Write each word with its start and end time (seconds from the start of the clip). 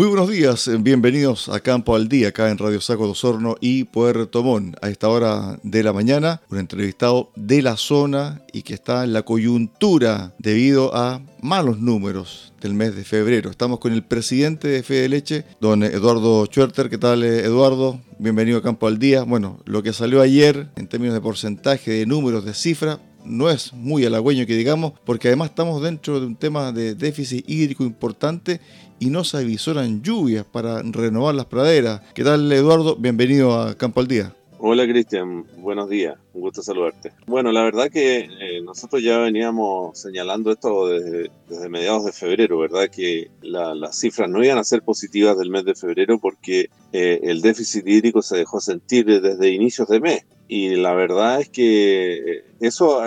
Muy 0.00 0.08
buenos 0.08 0.30
días, 0.30 0.66
eh, 0.66 0.78
bienvenidos 0.80 1.50
a 1.50 1.60
Campo 1.60 1.94
al 1.94 2.08
Día, 2.08 2.28
acá 2.28 2.50
en 2.50 2.56
Radio 2.56 2.80
Saco 2.80 3.04
de 3.04 3.10
Osorno 3.10 3.56
y 3.60 3.84
Puerto 3.84 4.42
Montt. 4.42 4.78
A 4.80 4.88
esta 4.88 5.10
hora 5.10 5.60
de 5.62 5.82
la 5.82 5.92
mañana, 5.92 6.40
un 6.48 6.56
entrevistado 6.56 7.30
de 7.36 7.60
la 7.60 7.76
zona 7.76 8.40
y 8.50 8.62
que 8.62 8.72
está 8.72 9.04
en 9.04 9.12
la 9.12 9.24
coyuntura 9.24 10.32
debido 10.38 10.96
a 10.96 11.20
malos 11.42 11.80
números 11.80 12.54
del 12.62 12.72
mes 12.72 12.96
de 12.96 13.04
febrero. 13.04 13.50
Estamos 13.50 13.78
con 13.78 13.92
el 13.92 14.02
presidente 14.02 14.68
de 14.68 14.82
Fede 14.82 15.10
Leche, 15.10 15.44
don 15.60 15.82
Eduardo 15.82 16.46
Schwerter. 16.46 16.88
¿Qué 16.88 16.96
tal, 16.96 17.22
eh, 17.22 17.40
Eduardo? 17.40 18.00
Bienvenido 18.18 18.56
a 18.56 18.62
Campo 18.62 18.86
al 18.86 18.98
Día. 18.98 19.24
Bueno, 19.24 19.60
lo 19.66 19.82
que 19.82 19.92
salió 19.92 20.22
ayer 20.22 20.70
en 20.76 20.88
términos 20.88 21.12
de 21.12 21.20
porcentaje, 21.20 21.90
de 21.90 22.06
números, 22.06 22.46
de 22.46 22.54
cifras, 22.54 23.00
no 23.24 23.50
es 23.50 23.72
muy 23.72 24.04
halagüeño 24.04 24.46
que 24.46 24.56
digamos, 24.56 24.92
porque 25.04 25.28
además 25.28 25.50
estamos 25.50 25.82
dentro 25.82 26.20
de 26.20 26.26
un 26.26 26.36
tema 26.36 26.72
de 26.72 26.94
déficit 26.94 27.48
hídrico 27.48 27.84
importante 27.84 28.60
y 28.98 29.10
no 29.10 29.24
se 29.24 29.38
avisoran 29.38 30.02
lluvias 30.02 30.44
para 30.44 30.82
renovar 30.82 31.34
las 31.34 31.46
praderas. 31.46 32.02
¿Qué 32.14 32.22
tal, 32.22 32.50
Eduardo? 32.52 32.96
Bienvenido 32.96 33.58
a 33.60 33.74
Campo 33.74 34.00
al 34.00 34.08
Día. 34.08 34.34
Hola 34.62 34.86
Cristian, 34.86 35.46
buenos 35.56 35.88
días, 35.88 36.18
un 36.34 36.42
gusto 36.42 36.62
saludarte. 36.62 37.12
Bueno, 37.26 37.50
la 37.50 37.62
verdad 37.62 37.90
que 37.90 38.18
eh, 38.18 38.60
nosotros 38.62 39.02
ya 39.02 39.16
veníamos 39.16 39.98
señalando 39.98 40.52
esto 40.52 40.86
desde, 40.86 41.30
mediados 41.70 42.04
de 42.04 42.12
febrero, 42.12 42.58
¿verdad? 42.58 42.90
Que 42.90 43.30
las 43.40 43.98
cifras 43.98 44.28
no 44.28 44.44
iban 44.44 44.58
a 44.58 44.64
ser 44.64 44.82
positivas 44.82 45.38
del 45.38 45.48
mes 45.48 45.64
de 45.64 45.74
febrero 45.74 46.18
porque 46.18 46.68
eh, 46.92 47.20
el 47.22 47.40
déficit 47.40 47.88
hídrico 47.88 48.20
se 48.20 48.36
dejó 48.36 48.60
sentir 48.60 49.06
desde 49.06 49.48
inicios 49.48 49.88
de 49.88 50.00
mes. 50.00 50.26
Y 50.52 50.74
la 50.74 50.94
verdad 50.94 51.40
es 51.40 51.48
que 51.48 52.38
eh, 52.38 52.44
eso 52.58 53.00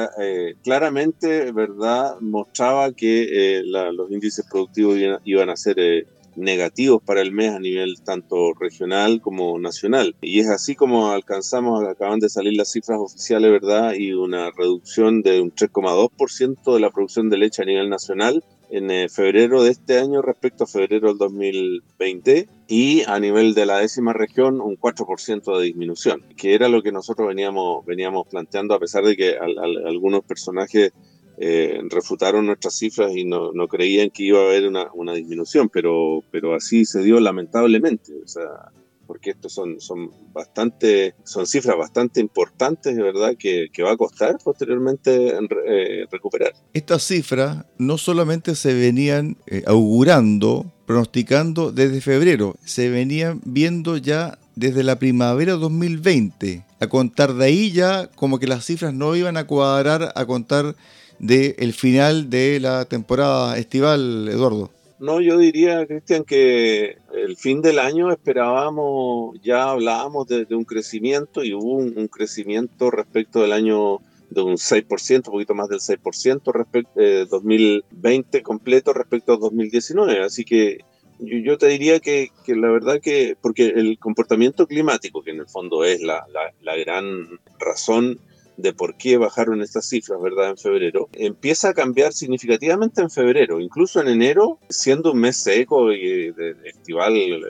claramente, 0.63 1.51
¿verdad? 1.51 2.15
Mostraba 2.21 2.93
que 2.93 3.61
los 3.65 4.09
índices 4.09 4.45
productivos 4.49 4.97
iban, 5.25 5.49
a 5.49 5.57
ser 5.57 6.07
negativos 6.37 7.03
para 7.03 7.19
el 7.19 7.33
mes 7.33 7.51
a 7.51 7.59
nivel 7.59 8.01
tanto 8.01 8.53
regional 8.53 9.19
como 9.19 9.59
nacional. 9.59 10.15
Y 10.21 10.39
es 10.39 10.47
así 10.47 10.73
como 10.73 11.11
alcanzamos, 11.11 11.83
acaban 11.83 12.21
de 12.21 12.29
salir 12.29 12.55
las 12.55 12.71
cifras 12.71 12.99
oficiales, 13.01 13.51
¿verdad? 13.51 13.93
Y 13.95 14.13
una 14.13 14.49
reducción 14.51 15.21
de 15.21 15.41
un 15.41 15.51
3,2% 15.53 16.73
de 16.73 16.79
la 16.79 16.91
producción 16.91 17.29
de 17.29 17.39
leche 17.39 17.61
a 17.61 17.65
nivel 17.65 17.89
nacional 17.89 18.41
en 18.73 18.89
eh, 18.89 19.07
febrero 19.07 19.61
de 19.61 19.69
este 19.69 19.99
año 19.99 20.23
respecto 20.23 20.63
a 20.63 20.67
febrero 20.67 21.09
del 21.09 21.19
2020 21.19 22.49
y 22.67 23.03
a 23.03 23.19
nivel 23.19 23.53
de 23.53 23.67
la 23.67 23.77
décima 23.77 24.13
región 24.13 24.59
un 24.61 24.77
4% 24.77 25.57
de 25.57 25.63
disminución, 25.63 26.23
que 26.35 26.55
era 26.55 26.67
lo 26.67 26.81
que 26.81 26.91
nosotros 26.91 27.27
veníamos, 27.27 27.85
veníamos 27.85 28.27
planteando 28.27 28.73
a 28.73 28.79
pesar 28.79 29.03
de 29.03 29.15
que 29.15 29.37
algunos 29.37 30.23
personajes 30.23 30.91
eh, 31.37 31.81
refutaron 31.87 32.47
nuestras 32.47 32.75
cifras 32.75 33.15
y 33.15 33.25
no, 33.25 33.51
creían 33.67 34.09
que 34.09 34.23
iba 34.23 34.39
a 34.39 34.45
haber 34.45 34.67
una, 34.67 34.91
una, 34.93 35.13
disminución, 35.13 35.69
pero, 35.69 36.23
pero 36.31 36.55
así 36.55 36.83
se 36.83 37.03
dio 37.03 37.19
lamentablemente. 37.19 38.11
O 38.23 38.27
sea, 38.27 38.71
porque 39.05 39.31
estos 39.31 39.53
son, 39.53 39.79
son 39.79 40.11
bastante, 40.33 41.15
son 41.23 41.45
cifras 41.45 41.77
bastante 41.77 42.19
importantes, 42.19 42.95
de 42.95 43.03
verdad, 43.03 43.35
que, 43.37 43.67
que 43.71 43.83
va 43.83 43.91
a 43.91 43.97
costar 43.97 44.37
posteriormente 44.43 45.33
eh, 45.67 46.05
recuperar. 46.11 46.53
Estas 46.73 47.03
cifras 47.03 47.65
no 47.77 47.97
solamente 47.97 48.55
se 48.55 48.73
venían 48.73 49.37
eh, 49.47 49.63
augurando, 49.67 50.71
pronosticando 50.85 51.71
desde 51.71 52.01
febrero, 52.01 52.55
se 52.63 52.89
venían 52.89 53.41
viendo 53.45 53.97
ya 53.97 54.37
desde 54.55 54.83
la 54.83 54.99
primavera 54.99 55.53
2020. 55.53 56.65
A 56.79 56.87
contar 56.87 57.33
de 57.33 57.45
ahí 57.45 57.71
ya 57.71 58.07
como 58.07 58.39
que 58.39 58.47
las 58.47 58.65
cifras 58.65 58.93
no 58.93 59.15
iban 59.15 59.37
a 59.37 59.47
cuadrar 59.47 60.11
a 60.15 60.25
contar 60.25 60.75
del 61.19 61.73
final 61.73 62.29
de 62.29 62.59
la 62.59 62.85
temporada 62.85 63.57
estival, 63.57 64.27
Eduardo? 64.29 64.71
No, 64.99 65.19
yo 65.19 65.37
diría, 65.37 65.85
Cristian, 65.85 66.23
que 66.23 66.97
el 67.13 67.37
fin 67.37 67.61
del 67.61 67.79
año 67.79 68.11
esperábamos, 68.11 69.39
ya 69.41 69.69
hablábamos 69.69 70.27
de, 70.27 70.47
un 70.51 70.65
crecimiento 70.65 71.43
y 71.43 71.53
hubo 71.53 71.75
un, 71.75 72.07
crecimiento 72.07 72.91
respecto 72.91 73.41
del 73.41 73.53
año 73.53 73.99
de 74.29 74.41
un 74.41 74.55
6%, 74.55 75.17
un 75.27 75.33
poquito 75.33 75.53
más 75.53 75.69
del 75.69 75.79
6% 75.79 76.51
respecto 76.51 76.91
eh, 76.99 77.25
2020 77.29 78.41
completo 78.41 78.93
respecto 78.93 79.33
a 79.33 79.37
2019. 79.37 80.23
Así 80.23 80.43
que 80.43 80.79
yo, 81.19 81.57
te 81.57 81.67
diría 81.67 81.99
que, 81.99 82.29
que, 82.45 82.55
la 82.55 82.69
verdad 82.69 82.99
que, 82.99 83.37
porque 83.39 83.67
el 83.67 83.99
comportamiento 83.99 84.67
climático, 84.67 85.21
que 85.23 85.31
en 85.31 85.39
el 85.39 85.47
fondo 85.47 85.83
es 85.83 86.01
la, 86.01 86.25
la, 86.31 86.51
la 86.61 86.75
gran 86.75 87.39
razón 87.59 88.19
de 88.57 88.73
por 88.73 88.95
qué 88.97 89.17
bajaron 89.17 89.61
estas 89.61 89.87
cifras, 89.87 90.21
¿verdad? 90.21 90.51
En 90.51 90.57
febrero, 90.57 91.09
empieza 91.13 91.69
a 91.69 91.73
cambiar 91.73 92.13
significativamente 92.13 93.01
en 93.01 93.09
febrero, 93.09 93.59
incluso 93.59 94.01
en 94.01 94.07
enero, 94.07 94.59
siendo 94.69 95.11
un 95.11 95.19
mes 95.19 95.37
seco 95.37 95.91
y 95.91 96.31
de, 96.31 96.55
estival 96.65 97.15
eh, 97.15 97.41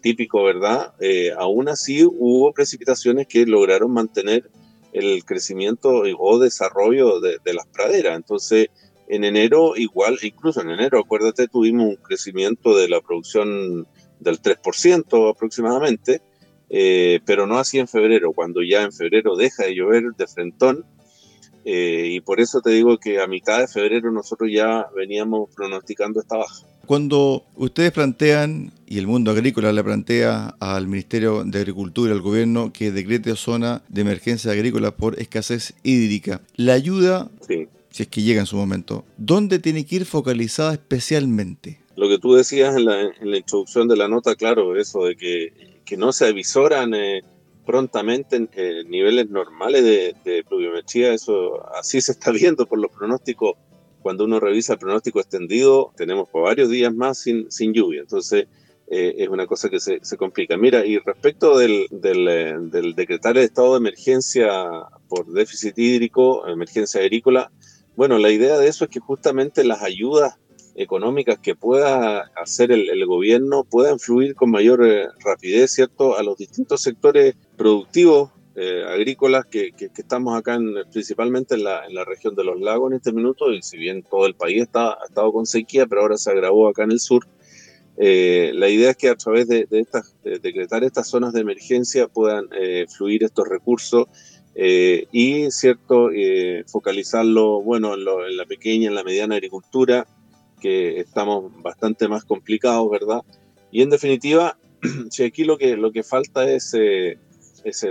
típico, 0.00 0.44
¿verdad? 0.44 0.94
Eh, 1.00 1.32
aún 1.36 1.68
así 1.68 2.04
hubo 2.04 2.52
precipitaciones 2.52 3.26
que 3.26 3.46
lograron 3.46 3.92
mantener 3.92 4.48
el 4.92 5.24
crecimiento 5.24 6.02
o 6.18 6.38
desarrollo 6.38 7.20
de, 7.20 7.38
de 7.44 7.54
las 7.54 7.66
praderas. 7.66 8.16
Entonces, 8.16 8.68
en 9.08 9.24
enero 9.24 9.74
igual, 9.76 10.18
incluso 10.22 10.60
en 10.60 10.70
enero, 10.70 10.98
acuérdate, 10.98 11.48
tuvimos 11.48 11.86
un 11.86 11.96
crecimiento 11.96 12.76
de 12.76 12.88
la 12.88 13.00
producción 13.00 13.86
del 14.20 14.40
3% 14.40 15.30
aproximadamente, 15.30 16.22
eh, 16.74 17.20
pero 17.26 17.46
no 17.46 17.58
así 17.58 17.78
en 17.78 17.86
febrero, 17.86 18.32
cuando 18.32 18.62
ya 18.62 18.82
en 18.82 18.92
febrero 18.92 19.36
deja 19.36 19.64
de 19.64 19.74
llover 19.74 20.04
de 20.16 20.26
frentón. 20.26 20.86
Eh, 21.66 22.08
y 22.12 22.20
por 22.20 22.40
eso 22.40 22.62
te 22.62 22.70
digo 22.70 22.96
que 22.96 23.20
a 23.20 23.26
mitad 23.26 23.60
de 23.60 23.68
febrero 23.68 24.10
nosotros 24.10 24.50
ya 24.50 24.86
veníamos 24.96 25.50
pronosticando 25.54 26.20
esta 26.20 26.38
baja. 26.38 26.66
Cuando 26.86 27.44
ustedes 27.56 27.92
plantean, 27.92 28.72
y 28.86 28.98
el 28.98 29.06
mundo 29.06 29.30
agrícola 29.30 29.70
le 29.70 29.84
plantea 29.84 30.56
al 30.58 30.88
Ministerio 30.88 31.44
de 31.44 31.58
Agricultura, 31.58 32.14
al 32.14 32.22
gobierno, 32.22 32.72
que 32.72 32.90
decrete 32.90 33.36
zona 33.36 33.82
de 33.88 34.00
emergencia 34.00 34.50
agrícola 34.50 34.96
por 34.96 35.20
escasez 35.20 35.74
hídrica, 35.82 36.40
la 36.56 36.72
ayuda, 36.72 37.30
si 37.90 38.02
es 38.02 38.08
que 38.08 38.22
llega 38.22 38.40
en 38.40 38.46
su 38.46 38.56
momento, 38.56 39.04
¿dónde 39.18 39.58
tiene 39.58 39.84
que 39.84 39.96
ir 39.96 40.06
focalizada 40.06 40.72
especialmente? 40.72 41.80
Lo 41.96 42.08
que 42.08 42.18
tú 42.18 42.32
decías 42.32 42.74
en 42.74 42.86
la, 42.86 43.02
en 43.02 43.30
la 43.30 43.36
introducción 43.36 43.86
de 43.88 43.96
la 43.96 44.08
nota, 44.08 44.34
claro, 44.34 44.74
eso 44.76 45.04
de 45.04 45.16
que 45.16 45.71
que 45.92 45.98
no 45.98 46.10
se 46.10 46.26
avisoran 46.26 46.94
eh, 46.94 47.22
prontamente 47.66 48.36
en 48.36 48.48
eh, 48.54 48.82
niveles 48.88 49.28
normales 49.28 49.84
de, 49.84 50.42
pluviometría, 50.48 51.12
eso 51.12 51.70
así 51.74 52.00
se 52.00 52.12
está 52.12 52.30
viendo 52.40 52.64
por 52.64 52.78
los 52.78 52.90
pronósticos. 52.90 53.58
Cuando 54.00 54.24
uno 54.24 54.40
revisa 54.40 54.72
el 54.72 54.78
pronóstico 54.78 55.20
extendido, 55.20 55.92
tenemos 55.94 56.30
por 56.30 56.44
varios 56.44 56.70
días 56.70 56.94
más 56.94 57.18
sin, 57.18 57.52
sin 57.52 57.74
lluvia. 57.74 58.00
Entonces, 58.00 58.46
eh, 58.90 59.16
es 59.18 59.28
una 59.28 59.46
cosa 59.46 59.68
que 59.68 59.80
se, 59.80 59.98
se, 60.02 60.16
complica. 60.16 60.56
Mira, 60.56 60.86
y 60.86 60.96
respecto 60.96 61.58
del, 61.58 61.88
del, 61.90 62.70
del, 62.70 62.94
decretar 62.94 63.36
el 63.36 63.44
estado 63.44 63.72
de 63.72 63.80
emergencia 63.80 64.50
por 65.10 65.26
déficit 65.26 65.78
hídrico, 65.78 66.48
emergencia 66.48 67.02
agrícola, 67.02 67.52
bueno, 67.96 68.16
la 68.16 68.30
idea 68.30 68.56
de 68.56 68.66
eso 68.66 68.84
es 68.84 68.90
que 68.90 69.00
justamente 69.00 69.62
las 69.62 69.82
ayudas 69.82 70.38
económicas 70.74 71.38
que 71.38 71.54
pueda 71.54 72.30
hacer 72.36 72.72
el, 72.72 73.06
gobierno 73.06 73.64
puedan 73.64 73.98
fluir 73.98 74.34
con 74.34 74.50
mayor 74.50 74.86
eh, 74.86 75.08
rapidez, 75.24 75.72
¿cierto?, 75.72 76.16
a 76.16 76.22
los 76.22 76.38
distintos 76.38 76.82
sectores 76.82 77.34
productivos 77.56 78.30
eh, 78.54 78.84
agrícolas 78.86 79.46
que, 79.46 79.72
que, 79.72 79.90
estamos 79.96 80.38
acá 80.38 80.54
en, 80.54 80.74
principalmente 80.90 81.54
en 81.54 81.64
la, 81.64 81.86
en 81.86 81.94
la, 81.94 82.04
región 82.04 82.34
de 82.34 82.44
los 82.44 82.60
lagos 82.60 82.90
en 82.90 82.96
este 82.96 83.12
minuto, 83.12 83.52
y 83.52 83.62
si 83.62 83.76
bien 83.76 84.02
todo 84.02 84.26
el 84.26 84.34
país 84.34 84.62
está, 84.62 84.92
ha 84.92 85.06
estado 85.06 85.32
con 85.32 85.46
sequía, 85.46 85.86
pero 85.86 86.02
ahora 86.02 86.16
se 86.16 86.30
agravó 86.30 86.68
acá 86.68 86.84
en 86.84 86.92
el 86.92 87.00
sur, 87.00 87.26
eh, 87.98 88.52
la 88.54 88.68
idea 88.68 88.90
es 88.90 88.96
que 88.96 89.08
a 89.08 89.14
través 89.14 89.48
de, 89.48 89.66
de, 89.66 89.80
estas, 89.80 90.14
decretar 90.22 90.84
estas 90.84 91.08
zonas 91.08 91.34
de 91.34 91.40
emergencia 91.40 92.08
puedan 92.08 92.48
fluir 92.88 93.22
estos 93.22 93.46
recursos 93.48 94.06
y, 94.54 95.50
¿cierto?, 95.50 96.10
focalizarlo, 96.66 97.60
bueno, 97.62 97.94
en, 97.94 98.04
lo, 98.04 98.26
en 98.26 98.36
la 98.36 98.46
pequeña, 98.46 98.88
en 98.88 98.94
la 98.94 99.04
mediana 99.04 99.34
agricultura, 99.34 100.06
que 100.62 101.00
estamos 101.00 101.52
bastante 101.60 102.06
más 102.08 102.24
complicados, 102.24 102.88
¿verdad? 102.88 103.22
Y 103.72 103.82
en 103.82 103.90
definitiva, 103.90 104.56
si 105.10 105.24
aquí 105.24 105.44
lo 105.44 105.58
que, 105.58 105.76
lo 105.76 105.90
que 105.90 106.04
falta 106.04 106.48
es, 106.48 106.72
eh, 106.74 107.18
es, 107.64 107.84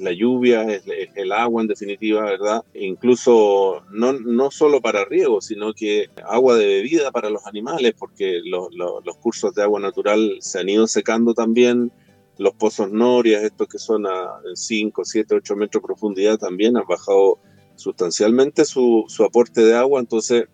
la 0.00 0.12
lluvia, 0.12 0.62
es, 0.62 0.84
el 1.14 1.32
agua 1.32 1.62
en 1.62 1.68
definitiva, 1.68 2.24
¿verdad? 2.24 2.64
Incluso 2.74 3.82
no, 3.90 4.12
no 4.12 4.50
solo 4.50 4.80
para 4.80 5.04
riego, 5.04 5.40
sino 5.40 5.72
que 5.72 6.08
agua 6.28 6.56
de 6.56 6.66
bebida 6.66 7.10
para 7.10 7.30
los 7.30 7.46
animales, 7.46 7.94
porque 7.98 8.40
los 8.44 9.16
cursos 9.20 9.54
de 9.54 9.62
agua 9.62 9.80
natural 9.80 10.36
se 10.40 10.60
han 10.60 10.68
ido 10.68 10.86
secando 10.86 11.32
también. 11.34 11.90
Los 12.36 12.54
pozos 12.54 12.90
norias, 12.90 13.44
estos 13.44 13.68
que 13.68 13.78
son 13.78 14.06
a 14.06 14.40
5, 14.54 15.04
7, 15.04 15.36
8 15.36 15.56
metros 15.56 15.80
de 15.82 15.86
profundidad, 15.86 16.36
también 16.36 16.76
han 16.76 16.86
bajado 16.86 17.38
sustancialmente 17.76 18.64
su, 18.64 19.04
su 19.06 19.22
aporte 19.22 19.64
de 19.64 19.76
agua. 19.76 20.00
Entonces, 20.00 20.46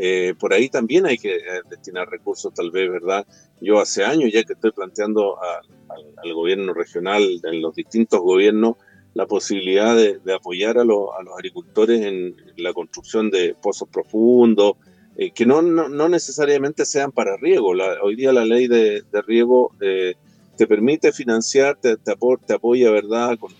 eh, 0.00 0.34
por 0.38 0.52
ahí 0.52 0.68
también 0.68 1.06
hay 1.06 1.18
que 1.18 1.34
eh, 1.34 1.40
destinar 1.68 2.08
recursos, 2.08 2.54
tal 2.54 2.70
vez, 2.70 2.88
¿verdad? 2.88 3.26
Yo 3.60 3.80
hace 3.80 4.04
años 4.04 4.30
ya 4.32 4.44
que 4.44 4.52
estoy 4.52 4.70
planteando 4.70 5.36
al 6.22 6.34
gobierno 6.34 6.72
regional, 6.72 7.40
en 7.42 7.60
los 7.60 7.74
distintos 7.74 8.20
gobiernos, 8.20 8.76
la 9.14 9.26
posibilidad 9.26 9.96
de, 9.96 10.32
apoyar 10.32 10.78
a, 10.78 10.84
los 10.84 11.08
agricultores 11.36 12.02
en 12.02 12.36
la 12.58 12.72
construcción 12.72 13.28
de 13.30 13.56
pozos 13.60 13.88
profundos, 13.88 14.74
eh, 15.16 15.32
que 15.32 15.44
no, 15.44 15.62
no, 15.62 16.08
necesariamente 16.08 16.84
sean 16.84 17.10
para 17.10 17.36
riego. 17.36 17.72
hoy 18.00 18.14
día 18.14 18.32
la 18.32 18.44
ley 18.44 18.68
de, 18.68 19.02
riego 19.26 19.72
te 19.80 20.66
permite 20.68 21.10
financiar, 21.10 21.76
te, 21.80 21.96
te, 21.96 22.12
apoya, 22.54 22.92
¿verdad? 22.92 23.36
Con 23.36 23.52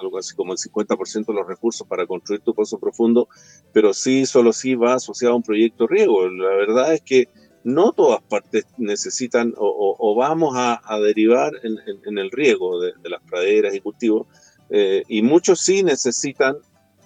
algo 0.00 0.18
así 0.18 0.34
como 0.34 0.52
el 0.52 0.58
50% 0.58 1.26
de 1.26 1.34
los 1.34 1.46
recursos 1.46 1.86
para 1.86 2.06
construir 2.06 2.40
tu 2.40 2.54
pozo 2.54 2.78
profundo, 2.78 3.28
pero 3.72 3.92
sí, 3.94 4.26
solo 4.26 4.52
sí 4.52 4.74
va 4.74 4.94
asociado 4.94 5.34
a 5.34 5.36
un 5.36 5.42
proyecto 5.42 5.86
riego. 5.86 6.28
La 6.28 6.50
verdad 6.50 6.94
es 6.94 7.02
que 7.02 7.28
no 7.62 7.92
todas 7.92 8.22
partes 8.22 8.66
necesitan 8.78 9.54
o, 9.56 10.14
vamos 10.16 10.54
a, 10.56 10.80
derivar 11.00 11.52
en, 11.62 12.18
el 12.18 12.30
riego 12.30 12.80
de, 12.80 12.92
las 13.04 13.22
praderas 13.22 13.74
y 13.74 13.80
cultivos, 13.80 14.26
eh, 14.70 15.02
y 15.08 15.22
muchos 15.22 15.60
sí 15.60 15.82
necesitan 15.82 16.56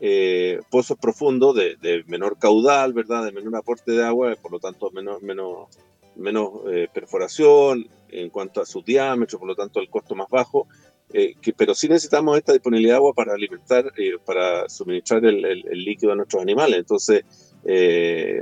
eh, 0.01 0.61
pozos 0.71 0.99
profundos 0.99 1.57
de, 1.57 2.05
menor 2.07 2.39
caudal, 2.39 2.93
¿verdad? 2.93 3.25
De 3.25 3.33
menor 3.33 3.57
aporte 3.57 3.93
de 3.93 4.05
agua, 4.05 4.37
por 4.41 4.53
lo 4.53 4.61
tanto 4.61 4.91
menos, 4.91 5.23
menos, 5.23 5.69
menos 6.17 6.51
eh, 6.71 6.89
perforación 6.93 7.89
en 8.09 8.31
cuanto 8.31 8.61
a 8.61 8.67
su 8.67 8.83
diámetro, 8.83 9.39
por 9.39 9.49
lo 9.49 9.57
tanto 9.57 9.81
el 9.81 9.89
costo 9.89 10.15
más 10.15 10.29
bajo, 10.29 10.69
eh, 11.13 11.35
que, 11.41 11.53
pero 11.53 11.75
sí 11.75 11.89
necesitamos 11.89 12.37
esta 12.37 12.53
disponibilidad 12.53 12.95
de 12.95 12.97
agua 12.97 13.13
para 13.15 13.35
alimentar, 13.35 13.93
para 14.25 14.69
suministrar 14.69 15.25
el, 15.25 15.43
líquido 15.73 16.13
a 16.13 16.17
nuestros 16.17 16.43
animales. 16.43 16.79
Entonces, 16.79 17.25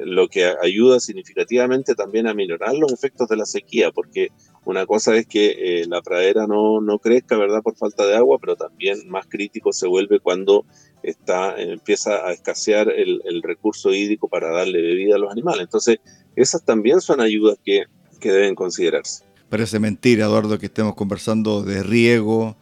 lo 0.04 0.26
que 0.28 0.52
ayuda 0.60 0.98
significativamente 0.98 1.94
también 1.94 2.26
a 2.26 2.34
minorar 2.34 2.74
los 2.74 2.92
efectos 2.92 3.28
de 3.28 3.36
la 3.36 3.44
sequía, 3.44 3.92
porque 3.92 4.28
una 4.64 4.84
cosa 4.86 5.14
es 5.16 5.26
que 5.26 5.84
la 5.88 6.02
pradera 6.02 6.46
no, 6.46 6.80
no 6.80 6.98
crezca, 6.98 7.36
¿verdad?, 7.36 7.62
por 7.62 7.76
falta 7.76 8.06
de 8.06 8.16
agua, 8.16 8.38
pero 8.40 8.56
también 8.56 9.08
más 9.08 9.26
crítico 9.26 9.72
se 9.72 9.86
vuelve 9.86 10.18
cuando 10.18 10.64
está, 11.02 11.60
empieza 11.60 12.26
a 12.26 12.32
escasear 12.32 12.90
el, 12.90 13.42
recurso 13.42 13.92
hídrico 13.92 14.28
para 14.28 14.50
darle 14.50 14.80
bebida 14.80 15.16
a 15.16 15.18
los 15.18 15.30
animales. 15.30 15.62
Entonces, 15.62 15.98
esas 16.36 16.64
también 16.64 17.00
son 17.00 17.20
ayudas 17.20 17.58
que, 17.64 17.84
deben 18.20 18.54
considerarse. 18.54 19.24
Parece 19.52 19.78
mentira, 19.78 20.24
Eduardo, 20.24 20.58
que 20.58 20.64
estemos 20.64 20.94
conversando 20.94 21.62
de 21.62 21.82
riego, 21.82 22.56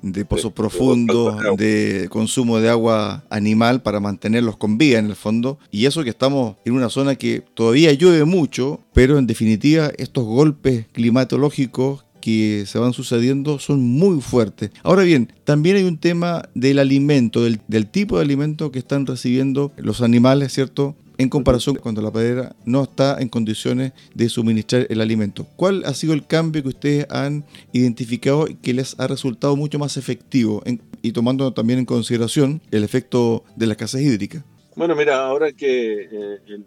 de 0.00 0.24
pozos 0.24 0.52
profundos, 0.52 1.34
de 1.56 2.06
consumo 2.08 2.60
de 2.60 2.68
agua 2.68 3.24
animal 3.30 3.82
para 3.82 3.98
mantenerlos 3.98 4.56
con 4.56 4.78
vida 4.78 5.00
en 5.00 5.06
el 5.06 5.16
fondo. 5.16 5.58
Y 5.72 5.86
eso 5.86 6.04
que 6.04 6.10
estamos 6.10 6.54
en 6.64 6.74
una 6.74 6.88
zona 6.88 7.16
que 7.16 7.42
todavía 7.54 7.92
llueve 7.94 8.24
mucho, 8.24 8.78
pero 8.92 9.18
en 9.18 9.26
definitiva 9.26 9.90
estos 9.98 10.24
golpes 10.24 10.86
climatológicos 10.92 12.04
que 12.26 12.64
se 12.66 12.78
van 12.78 12.92
sucediendo 12.92 13.58
son 13.58 13.80
muy 13.82 14.20
fuertes. 14.20 14.70
Ahora 14.82 15.02
bien, 15.02 15.32
también 15.44 15.76
hay 15.76 15.84
un 15.84 15.98
tema 15.98 16.48
del 16.54 16.78
alimento, 16.80 17.42
del, 17.42 17.86
tipo 17.88 18.18
de 18.18 18.24
alimento 18.24 18.72
que 18.72 18.80
están 18.80 19.06
recibiendo 19.06 19.72
los 19.76 20.00
animales, 20.00 20.52
¿cierto? 20.52 20.96
En 21.18 21.28
comparación 21.28 21.76
cuando 21.76 22.02
la 22.02 22.10
pradera 22.10 22.56
no 22.64 22.82
está 22.82 23.20
en 23.20 23.28
condiciones 23.28 23.92
de 24.14 24.28
suministrar 24.28 24.86
el 24.90 25.00
alimento. 25.00 25.46
¿Cuál 25.56 25.84
ha 25.84 25.94
sido 25.94 26.12
el 26.12 26.26
cambio 26.26 26.62
que 26.62 26.68
ustedes 26.68 27.06
han 27.10 27.44
identificado 27.72 28.46
que 28.62 28.74
les 28.74 28.98
ha 28.98 29.06
resultado 29.06 29.56
mucho 29.56 29.78
más 29.78 29.96
efectivo 29.96 30.62
y 31.02 31.12
tomando 31.12 31.52
también 31.52 31.78
en 31.78 31.84
consideración 31.84 32.60
el 32.70 32.84
efecto 32.84 33.44
de 33.56 33.66
la 33.66 33.72
escasez 33.72 34.02
hídrica? 34.02 34.44
Bueno, 34.76 34.94
mira, 34.94 35.26
ahora 35.26 35.52
que 35.52 36.02
eh, 36.02 36.38
en, 36.48 36.66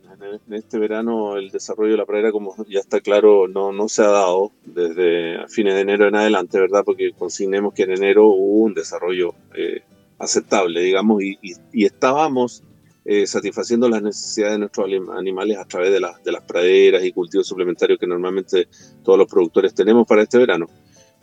este 0.56 0.80
verano 0.80 1.38
el 1.38 1.52
desarrollo 1.52 1.92
de 1.92 1.98
la 1.98 2.07
pradera, 2.07 2.31
como 2.31 2.56
ya 2.68 2.80
está 2.80 3.02
claro, 3.02 3.48
no, 3.48 3.72
no 3.72 3.88
se 3.88 4.02
ha 4.02 4.07
dado 4.07 4.52
desde 4.66 5.48
fines 5.48 5.75
de 5.75 5.81
enero 5.81 6.07
en 6.07 6.16
adelante, 6.16 6.60
¿verdad? 6.60 6.81
Porque 6.84 7.12
consignemos 7.12 7.72
que 7.75 7.84
en 7.84 7.92
enero 7.92 8.25
hubo 8.25 8.63
un 8.63 8.74
desarrollo 8.74 9.36
eh, 9.56 9.84
aceptable, 10.18 10.81
digamos, 10.81 11.22
y, 11.22 11.38
estábamos 11.74 12.63
eh, 13.06 13.25
satisfaciendo 13.25 13.90
las 13.90 14.01
necesidades 14.01 14.56
de 14.56 14.60
nuestros 14.60 14.88
animales 15.18 15.57
a 15.57 15.66
través 15.66 15.92
de, 15.92 16.00
las 16.00 16.24
de 16.24 16.31
las 16.31 16.44
praderas 16.44 17.04
y 17.04 17.12
cultivos 17.12 17.48
suplementarios 17.48 18.00
que 18.00 18.07
normalmente 18.07 18.68
todos 19.04 19.18
los 19.18 19.28
productores 19.28 19.74
tenemos 19.74 20.07
para 20.07 20.24
este 20.24 20.38
verano. 20.38 20.68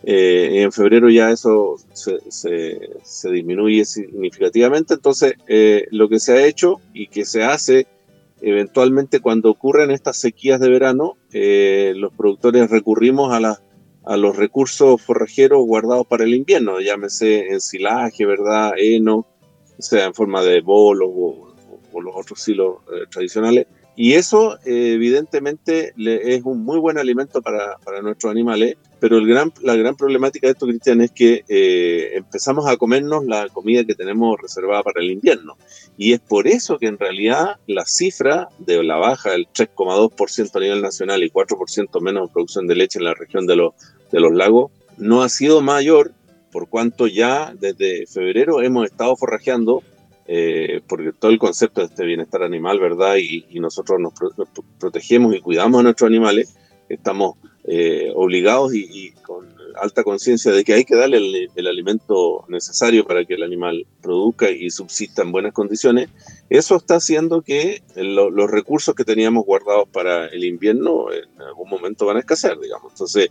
Eh, 0.03 0.63
en 0.63 0.73
febrero 0.73 1.09
ya 1.09 1.31
eso 1.31 1.77
se, 1.93 2.19
se, 2.31 3.31
disminuye 3.31 3.85
significativamente, 3.85 4.95
entonces 4.95 5.35
eh, 5.49 5.87
lo 5.91 6.09
que 6.09 6.21
se 6.21 6.33
ha 6.33 6.47
hecho 6.47 6.81
y 6.93 7.09
que 7.09 7.25
se 7.25 7.43
hace 7.43 7.87
eventualmente 8.41 9.21
cuando 9.21 9.51
ocurren 9.51 9.91
estas 9.91 10.19
sequías 10.19 10.61
de 10.61 10.69
verano, 10.69 11.17
eh, 11.33 11.95
los 11.97 12.13
productores 12.13 12.71
recurrimos 12.71 13.33
a, 13.33 13.41
la, 13.41 13.61
a 14.05 14.17
los 14.17 14.37
recursos 14.37 15.01
forrajeros 15.01 15.65
guardados 15.65 16.07
para 16.07 16.25
el 16.25 16.35
invierno, 16.35 16.81
llámese 16.81 17.49
ensilaje, 17.49 18.27
¿verdad? 18.27 18.75
Heno, 18.77 19.27
sea 19.79 20.07
en 20.07 20.15
forma 20.15 20.43
de 20.43 20.61
bolos 20.61 21.09
o, 21.13 21.46
los 22.03 22.15
otros 22.17 22.41
silos 22.41 22.77
tradicionales. 23.11 23.67
Y 23.97 24.13
eso 24.13 24.59
evidentemente 24.65 25.95
es 25.97 26.43
un 26.45 26.65
muy 26.65 26.79
buen 26.79 26.99
alimento 26.99 27.41
para, 27.41 27.79
para 27.79 28.03
nuestros 28.03 28.31
animales 28.31 28.77
pero 28.99 29.19
el 29.19 29.27
gran, 29.27 29.53
la 29.63 29.77
gran 29.77 29.95
problemática 29.95 30.47
de 30.47 30.53
esto, 30.53 30.67
Cristian, 30.67 31.01
es 31.01 31.11
que 31.11 31.45
eh, 31.49 32.13
empezamos 32.15 32.67
a 32.67 32.77
comernos 32.77 33.27
la 33.27 33.49
comida 33.49 33.85
que 33.85 33.95
tenemos 33.95 34.41
reservada 34.41 34.83
para 34.83 35.01
el 35.01 35.11
invierno. 35.11 35.57
Y 35.99 36.13
es 36.13 36.21
por 36.21 36.47
eso 36.47 36.79
que 36.79 36.87
en 36.87 36.99
realidad 36.99 37.57
la 37.67 37.85
cifra 37.85 38.49
de 38.59 38.83
la 38.83 38.97
baja 38.97 39.33
del 39.33 39.49
3,2% 39.49 40.57
a 40.57 40.61
nivel 40.61 40.83
nacional 40.83 41.23
y 41.23 41.31
4% 41.31 42.01
menos 42.01 42.31
producción 42.31 42.67
de 42.67 42.77
leche 42.77 42.99
en 42.99 43.05
la 43.05 43.15
región 43.15 43.47
de 43.47 43.57
los, 43.57 43.75
de 44.11 44.21
los 44.21 44.33
lagos 44.33 44.73
no 44.97 45.23
ha 45.23 45.29
sido 45.29 45.61
mayor, 45.61 46.13
por 46.51 46.69
cuanto 46.69 47.07
ya 47.07 47.53
desde 47.59 48.07
febrero 48.07 48.63
hemos 48.63 48.87
estado 48.87 49.15
forrajeando 49.17 49.83
eh, 50.29 50.81
porque 50.89 51.13
todo 51.13 51.31
el 51.31 51.39
concepto 51.39 51.81
de 51.81 51.87
este 51.87 52.05
bienestar 52.05 52.43
animal, 52.43 52.81
¿verdad? 52.81 53.17
Y, 53.17 53.61
nosotros 53.61 54.01
nos, 54.01 54.13
protegemos 54.79 55.35
y 55.35 55.41
cuidamos 55.41 55.81
a 55.81 55.83
nuestros 55.85 56.09
animales, 56.09 56.57
estamos 56.89 57.37
eh, 57.65 58.13
obligados 58.15 58.75
y, 58.75 59.13
con 59.23 59.47
alta 59.81 60.03
conciencia 60.03 60.53
de 60.53 60.65
que 60.65 60.73
hay 60.73 60.85
que 60.85 60.97
darle 60.97 61.49
el, 61.55 61.67
alimento 61.67 62.45
necesario 62.49 63.07
para 63.07 63.25
que 63.25 63.35
el 63.35 63.43
animal 63.43 63.87
produzca 64.01 64.51
y 64.51 64.71
subsista 64.71 65.23
en 65.23 65.33
buenas 65.33 65.53
condiciones, 65.53 66.09
eso 66.49 66.77
está 66.77 66.97
haciendo 66.97 67.43
que 67.43 67.83
los 67.95 68.51
recursos 68.51 68.95
que 68.95 69.05
teníamos 69.05 69.45
guardados 69.45 69.89
para 69.89 70.29
el 70.29 70.45
invierno 70.45 71.13
en 71.13 71.43
algún 71.43 71.69
momento 71.69 72.07
van 72.07 72.17
a 72.17 72.21
escasear, 72.21 72.59
digamos. 72.59 72.93
Entonces, 72.93 73.29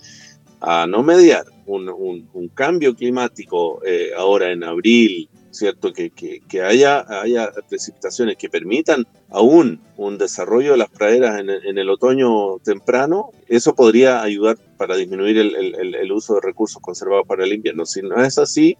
a 0.62 0.88
no 0.88 1.03
mediar 1.03 1.45
un, 1.65 2.51
cambio 2.53 2.95
climático 2.95 3.81
eh, 3.86 4.12
ahora 4.15 4.51
en 4.51 4.63
abril, 4.63 5.30
¿cierto? 5.56 5.94
Que, 5.94 6.12
que, 6.12 6.62
haya, 6.62 7.06
haya 7.22 7.52
precipitaciones 7.69 8.38
que 8.38 8.50
permitan 8.50 9.06
aún 9.30 9.81
un 9.98 10.18
desarrollo 10.18 10.72
de 10.72 10.77
las 10.77 10.89
praderas 10.89 11.39
en, 11.39 11.77
el 11.77 11.89
otoño 11.89 12.60
temprano, 12.60 13.32
eso 13.48 13.75
podría 13.75 14.22
ayudar 14.22 14.58
para 14.77 14.96
disminuir 14.96 15.38
el, 15.38 15.56
el, 15.56 15.96
el, 15.96 16.12
uso 16.12 16.36
de 16.36 16.41
recursos 16.41 16.82
conservados 16.82 17.25
para 17.27 17.44
el 17.44 17.53
invierno. 17.53 17.86
Si 17.86 18.01
no 18.01 18.24
es 18.24 18.38
así, 18.38 18.77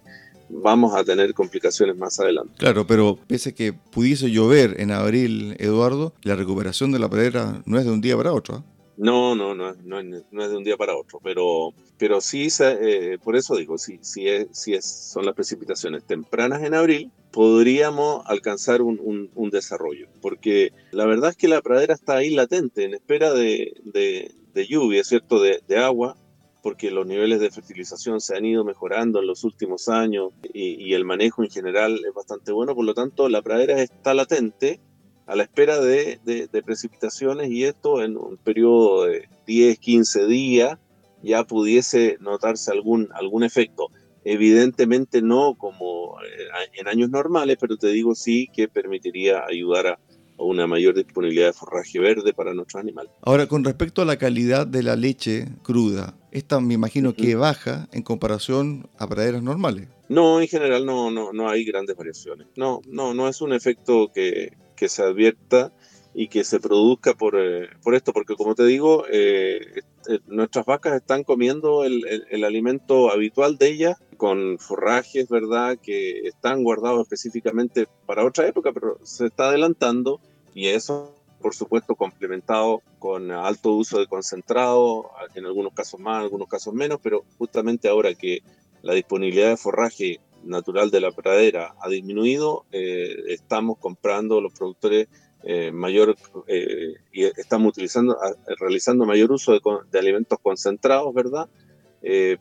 vamos 0.48 0.94
a 0.94 1.04
tener 1.04 1.34
complicaciones 1.34 1.96
más 1.96 2.20
adelante. 2.20 2.52
Claro, 2.58 2.86
pero 2.86 3.18
pese 3.26 3.50
a 3.50 3.54
que 3.54 3.72
pudiese 3.72 4.30
llover 4.30 4.80
en 4.80 4.90
abril, 4.92 5.56
Eduardo, 5.58 6.12
la 6.22 6.36
recuperación 6.36 6.92
de 6.92 6.98
la 6.98 7.08
pradera 7.08 7.62
no 7.66 7.78
es 7.78 7.84
de 7.84 7.90
un 7.90 8.00
día 8.00 8.16
para 8.16 8.32
otro. 8.32 8.58
¿eh? 8.58 8.75
No, 8.96 9.34
no, 9.34 9.54
no, 9.54 9.74
no, 9.84 10.02
no, 10.02 10.44
es 10.44 10.50
de 10.50 10.56
un 10.56 10.64
día 10.64 10.76
para 10.76 10.96
otro, 10.96 11.20
pero, 11.22 11.74
pero 11.98 12.20
sí, 12.20 12.48
eh, 12.60 13.18
por 13.22 13.36
eso 13.36 13.54
digo, 13.56 13.76
si, 13.76 13.98
si, 14.00 14.26
es, 14.26 14.48
si 14.52 14.72
es, 14.72 14.86
son 15.12 15.26
las 15.26 15.34
precipitaciones 15.34 16.04
tempranas 16.04 16.62
en 16.62 16.74
abril, 16.74 17.10
podríamos 17.30 18.22
alcanzar 18.26 18.80
un, 18.80 19.30
un, 19.34 19.50
desarrollo, 19.50 20.08
porque 20.22 20.72
la 20.92 21.04
verdad 21.04 21.30
es 21.30 21.36
que 21.36 21.48
la 21.48 21.60
pradera 21.60 21.92
está 21.92 22.16
ahí 22.16 22.30
latente, 22.30 22.84
en 22.84 22.94
espera 22.94 23.34
de, 23.34 23.74
de, 23.84 24.32
de 24.54 24.66
lluvia, 24.66 25.04
¿cierto?, 25.04 25.42
de, 25.42 25.60
de, 25.68 25.76
agua, 25.76 26.16
porque 26.62 26.90
los 26.90 27.06
niveles 27.06 27.38
de 27.40 27.50
fertilización 27.50 28.22
se 28.22 28.34
han 28.34 28.46
ido 28.46 28.64
mejorando 28.64 29.20
en 29.20 29.26
los 29.26 29.44
últimos 29.44 29.90
años 29.90 30.32
y, 30.54 30.82
y 30.82 30.94
el 30.94 31.04
manejo 31.04 31.44
en 31.44 31.50
general 31.50 32.00
es 32.08 32.14
bastante 32.14 32.52
bueno, 32.52 32.74
por 32.74 32.86
lo 32.86 32.94
tanto 32.94 33.28
la 33.28 33.42
pradera 33.42 33.82
está 33.82 34.14
latente 34.14 34.80
a 35.26 35.34
la 35.34 35.42
espera 35.42 35.80
de, 35.80 36.18
precipitaciones 36.64 37.50
y 37.50 37.64
esto 37.64 38.02
en 38.02 38.16
un 38.16 38.36
periodo 38.36 39.04
de 39.04 39.28
10, 39.46 39.78
15 39.78 40.26
días 40.26 40.78
ya 41.22 41.44
pudiese 41.44 42.18
notarse 42.20 42.70
algún, 42.70 43.08
algún 43.12 43.42
efecto. 43.42 43.88
Evidentemente 44.24 45.22
no 45.22 45.54
como 45.54 46.20
eh, 46.20 46.70
en 46.74 46.88
años 46.88 47.10
normales, 47.10 47.56
pero 47.60 47.76
te 47.76 47.88
digo 47.88 48.14
sí 48.14 48.48
que 48.54 48.68
permitiría 48.68 49.44
ayudar 49.46 49.86
a, 49.86 49.98
una 50.38 50.66
mayor 50.66 50.94
disponibilidad 50.94 51.46
de 51.46 51.52
forraje 51.54 51.98
verde 51.98 52.34
para 52.34 52.52
nuestros 52.52 52.82
animales. 52.82 53.10
Ahora, 53.22 53.46
con 53.46 53.64
respecto 53.64 54.02
a 54.02 54.04
la 54.04 54.18
calidad 54.18 54.66
de 54.66 54.82
la 54.82 54.94
leche 54.94 55.48
cruda, 55.62 56.14
esta 56.30 56.60
me 56.60 56.74
imagino 56.74 57.14
que 57.14 57.34
baja 57.36 57.88
en 57.92 58.02
comparación 58.02 58.90
a 58.98 59.08
praderas 59.08 59.42
normales. 59.42 59.88
No, 60.10 60.40
en 60.40 60.46
general 60.46 60.84
no, 60.84 61.10
no, 61.10 61.32
no 61.32 61.48
hay 61.48 61.64
grandes 61.64 61.96
variaciones. 61.96 62.48
No, 62.54 62.82
no, 62.86 63.14
no 63.14 63.28
es 63.28 63.40
un 63.40 63.54
efecto 63.54 64.10
que, 64.14 64.52
que 64.76 64.88
se 64.88 65.02
advierta 65.02 65.72
y 66.18 66.28
que 66.28 66.44
se 66.44 66.60
produzca 66.60 67.12
por, 67.12 67.38
eh, 67.38 67.68
por 67.82 67.94
esto, 67.94 68.14
porque 68.14 68.36
como 68.36 68.54
te 68.54 68.64
digo, 68.64 69.04
eh, 69.10 69.82
eh, 70.08 70.18
nuestras 70.26 70.64
vacas 70.64 70.94
están 70.94 71.24
comiendo 71.24 71.84
el, 71.84 72.26
el, 72.30 72.44
alimento 72.44 73.10
habitual 73.10 73.58
de 73.58 73.68
ellas 73.68 73.98
con 74.16 74.58
forrajes, 74.58 75.28
¿verdad?, 75.28 75.76
que 75.76 76.20
están 76.20 76.64
guardados 76.64 77.02
específicamente 77.02 77.86
para 78.06 78.24
otra 78.24 78.46
época, 78.46 78.72
pero 78.72 78.98
se 79.02 79.26
está 79.26 79.48
adelantando 79.48 80.20
y 80.54 80.68
eso 80.68 81.12
por 81.42 81.54
supuesto 81.54 81.94
complementado 81.94 82.82
con 82.98 83.30
alto 83.30 83.72
uso 83.72 83.98
de 83.98 84.06
concentrado, 84.06 85.10
en 85.34 85.44
algunos 85.44 85.74
casos 85.74 86.00
más, 86.00 86.18
en 86.18 86.24
algunos 86.24 86.48
casos 86.48 86.72
menos, 86.72 86.98
pero 87.02 87.24
justamente 87.36 87.88
ahora 87.88 88.14
que 88.14 88.40
la 88.80 88.94
disponibilidad 88.94 89.50
de 89.50 89.56
forraje 89.56 90.20
natural 90.46 90.90
de 90.90 91.00
la 91.00 91.12
pradera 91.12 91.74
ha 91.80 91.88
disminuido, 91.88 92.64
eh, 92.72 93.14
estamos 93.28 93.78
comprando 93.78 94.40
los 94.40 94.52
productores 94.52 95.08
eh, 95.42 95.70
mayor 95.72 96.16
eh, 96.46 96.94
y 97.12 97.24
estamos 97.24 97.70
utilizando, 97.70 98.16
realizando 98.58 99.04
mayor 99.04 99.30
uso 99.32 99.52
de, 99.52 99.98
alimentos 99.98 100.38
concentrados, 100.42 101.12
¿verdad? 101.14 101.48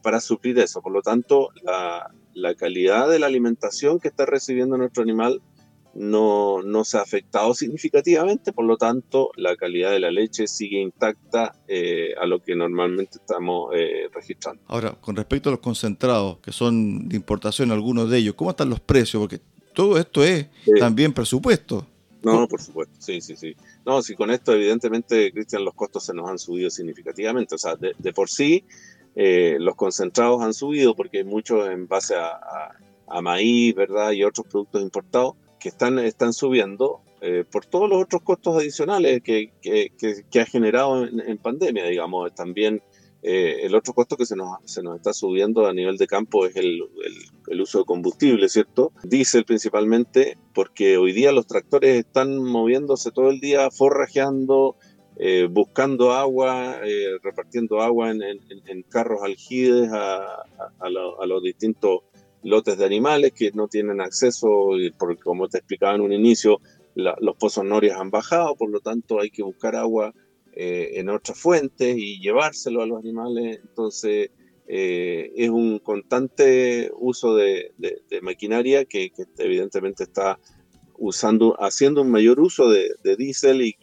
para 0.03 0.19
suplir 0.19 0.59
eso. 0.59 0.79
Por 0.81 0.93
lo 0.93 1.01
tanto, 1.01 1.49
la, 1.63 2.11
la, 2.35 2.53
calidad 2.53 3.09
de 3.09 3.17
la 3.17 3.25
alimentación 3.25 3.99
que 3.99 4.09
está 4.09 4.27
recibiendo 4.27 4.77
nuestro 4.77 5.01
animal 5.01 5.41
no, 5.95 6.61
no 6.61 6.83
se 6.83 6.97
ha 6.97 7.01
afectado 7.01 7.53
significativamente, 7.53 8.51
por 8.51 8.65
lo 8.65 8.77
tanto 8.77 9.31
la 9.37 9.55
calidad 9.55 9.91
de 9.91 9.99
la 10.01 10.11
leche 10.11 10.45
sigue 10.45 10.79
intacta 10.79 11.55
eh, 11.67 12.13
a 12.19 12.25
lo 12.25 12.41
que 12.41 12.55
normalmente 12.55 13.17
estamos 13.17 13.73
eh, 13.73 14.09
registrando. 14.13 14.61
Ahora, 14.67 14.91
con 14.91 15.15
respecto 15.15 15.49
a 15.49 15.51
los 15.51 15.61
concentrados, 15.61 16.39
que 16.39 16.51
son 16.51 17.07
de 17.07 17.15
importación 17.15 17.71
algunos 17.71 18.09
de 18.09 18.17
ellos, 18.17 18.35
¿cómo 18.35 18.49
están 18.49 18.69
los 18.69 18.81
precios? 18.81 19.21
Porque 19.21 19.39
todo 19.73 19.97
esto 19.97 20.23
es 20.23 20.47
también 20.79 21.13
presupuesto. 21.13 21.87
No, 22.23 22.47
por 22.47 22.61
supuesto, 22.61 22.95
sí, 22.99 23.21
sí, 23.21 23.35
sí. 23.35 23.55
No, 23.85 24.01
si 24.01 24.15
con 24.15 24.31
esto 24.31 24.53
evidentemente, 24.53 25.31
Cristian, 25.31 25.63
los 25.63 25.75
costos 25.75 26.05
se 26.05 26.13
nos 26.13 26.27
han 26.27 26.39
subido 26.39 26.71
significativamente. 26.71 27.55
O 27.55 27.57
sea, 27.57 27.75
de, 27.75 28.13
por 28.13 28.29
sí, 28.29 28.65
eh, 29.15 29.57
los 29.59 29.75
concentrados 29.75 30.41
han 30.41 30.53
subido 30.53 30.95
porque 30.95 31.19
hay 31.19 31.23
muchos 31.23 31.69
en 31.69 31.87
base 31.87 32.15
a, 32.15 32.71
a 33.07 33.21
maíz, 33.21 33.75
¿verdad? 33.75 34.11
Y 34.11 34.23
otros 34.23 34.47
productos 34.47 34.81
importados 34.81 35.35
que 35.59 35.69
están, 35.69 35.99
están 35.99 36.33
subiendo 36.33 37.01
eh, 37.21 37.43
por 37.49 37.65
todos 37.65 37.89
los 37.89 38.03
otros 38.03 38.21
costos 38.21 38.55
adicionales 38.57 39.21
que, 39.23 39.51
que, 39.61 39.91
que, 40.29 40.39
ha 40.39 40.45
generado 40.45 41.05
en, 41.05 41.37
pandemia, 41.39 41.85
digamos. 41.85 42.35
También 42.35 42.83
eh, 43.23 43.61
el 43.63 43.73
otro 43.73 43.93
costo 43.93 44.15
que 44.15 44.27
se 44.27 44.35
nos, 44.35 44.57
se 44.65 44.83
nos 44.83 44.97
está 44.97 45.11
subiendo 45.11 45.65
a 45.65 45.73
nivel 45.73 45.97
de 45.97 46.05
campo 46.05 46.45
es 46.45 46.55
el, 46.55 46.83
el, 47.47 47.61
uso 47.61 47.79
de 47.79 47.85
combustible, 47.85 48.47
¿cierto? 48.47 48.91
Diésel 49.03 49.43
principalmente, 49.43 50.37
porque 50.53 50.97
hoy 50.97 51.13
día 51.13 51.31
los 51.31 51.47
tractores 51.47 51.97
están 51.97 52.37
moviéndose 52.37 53.09
todo 53.09 53.31
el 53.31 53.39
día, 53.39 53.71
forrajeando, 53.71 54.75
eh, 55.17 55.47
buscando 55.49 56.11
agua, 56.11 56.79
repartiendo 57.23 57.81
agua 57.81 58.11
en, 58.11 58.21
en, 58.21 58.83
carros 58.83 59.23
aljides 59.23 59.89
a, 59.91 60.17
a, 60.17 60.45
a, 60.79 61.25
los 61.25 61.41
distintos 61.41 62.01
lotes 62.45 62.77
de 62.77 62.85
animales 62.85 63.33
que 63.33 63.51
no 63.51 63.67
tienen 63.67 63.99
acceso, 63.99 64.69
porque 64.99 65.21
como 65.21 65.49
te 65.49 65.57
explicaba 65.57 65.95
en 65.95 66.01
un 66.01 66.13
inicio, 66.13 66.61
los 66.93 67.35
pozos 67.37 67.65
norias 67.65 67.99
han 67.99 68.11
bajado, 68.11 68.55
por 68.55 68.69
lo 68.69 68.79
tanto 68.79 69.19
hay 69.19 69.31
que 69.31 69.43
buscar 69.43 69.75
agua 69.75 70.13
eh, 70.53 70.91
en 70.93 71.09
otras 71.09 71.37
fuentes 71.37 71.97
y 71.97 72.19
llevárselo 72.19 72.83
a 72.83 72.85
los 72.85 72.99
animales. 72.99 73.59
Entonces 73.61 74.29
eh, 74.67 75.31
es 75.35 75.49
un 75.49 75.79
constante 75.79 76.91
uso 76.97 77.35
de, 77.35 77.73
maquinaria 78.21 78.85
que, 78.85 79.11
evidentemente 79.39 80.03
está 80.03 80.39
usando, 80.97 81.55
haciendo 81.59 82.03
un 82.03 82.11
mayor 82.11 82.39
uso 82.39 82.69
de, 82.69 82.95
diésel 83.17 83.63
y, 83.63 83.75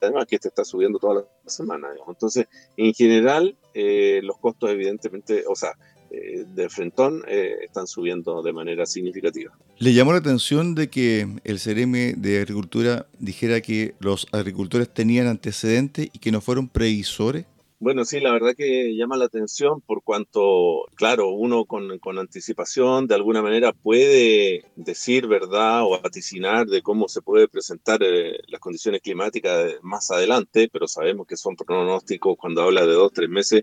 además 0.00 0.26
que 0.26 0.36
este 0.36 0.48
está 0.48 0.64
subiendo 0.64 0.98
toda 0.98 1.26
la 1.44 1.50
semana. 1.50 1.88
Entonces, 2.08 2.46
en 2.76 2.94
general, 2.94 3.58
eh, 3.74 4.20
los 4.22 4.38
costos 4.38 4.70
evidentemente, 4.70 5.44
o 5.46 5.54
sea, 5.54 5.72
eh, 6.10 6.44
de 6.54 6.68
Frentón 6.68 7.22
eh, 7.28 7.56
están 7.62 7.86
subiendo 7.86 8.42
de 8.42 8.52
manera 8.52 8.86
significativa. 8.86 9.52
¿Le 9.78 9.92
llamó 9.92 10.12
la 10.12 10.18
atención 10.18 10.74
de 10.74 10.88
que 10.88 11.26
el 11.44 11.60
CRM 11.60 12.20
de 12.20 12.40
Agricultura 12.40 13.06
dijera 13.18 13.60
que 13.60 13.94
los 14.00 14.26
agricultores 14.32 14.92
tenían 14.92 15.26
antecedentes 15.26 16.08
y 16.12 16.18
que 16.18 16.32
no 16.32 16.40
fueron 16.40 16.68
previsores? 16.68 17.46
Bueno, 17.80 18.04
sí, 18.04 18.18
la 18.18 18.32
verdad 18.32 18.54
que 18.56 18.96
llama 18.96 19.16
la 19.16 19.26
atención 19.26 19.80
por 19.80 20.02
cuanto, 20.02 20.86
claro, 20.96 21.28
uno 21.28 21.64
con, 21.64 22.00
con, 22.00 22.18
anticipación 22.18 23.06
de 23.06 23.14
alguna 23.14 23.40
manera 23.40 23.72
puede 23.72 24.64
decir 24.74 25.28
verdad 25.28 25.84
o 25.84 25.90
vaticinar 25.90 26.66
de 26.66 26.82
cómo 26.82 27.06
se 27.06 27.22
puede 27.22 27.46
presentar 27.46 28.02
eh, 28.02 28.40
las 28.48 28.60
condiciones 28.60 29.00
climáticas 29.00 29.74
más 29.82 30.10
adelante, 30.10 30.68
pero 30.72 30.88
sabemos 30.88 31.28
que 31.28 31.36
son 31.36 31.54
pronósticos 31.54 32.36
cuando 32.36 32.62
habla 32.62 32.84
de 32.84 32.94
dos, 32.94 33.12
tres 33.12 33.28
meses 33.28 33.62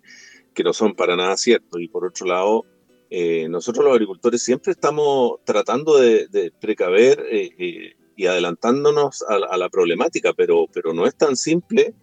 que 0.55 0.63
no 0.63 0.73
son 0.73 0.95
para 0.95 1.15
nada 1.15 1.37
ciertos. 1.37 1.79
Y 1.79 1.87
por 1.87 2.05
otro 2.05 2.25
lado, 2.25 2.65
eh, 3.11 3.47
nosotros 3.49 3.85
los 3.85 3.93
agricultores 3.93 4.41
siempre 4.41 4.71
estamos 4.71 5.39
tratando 5.43 5.97
de, 5.97 6.51
precaver 6.59 7.19
eh, 7.31 7.51
eh, 7.59 7.93
y 8.15 8.25
adelantándonos 8.25 9.23
a, 9.27 9.57
la 9.57 9.69
problemática, 9.69 10.33
pero, 10.33 10.65
pero 10.73 10.93
no 10.93 11.05
es 11.05 11.15
tan 11.15 11.35
simple 11.35 11.93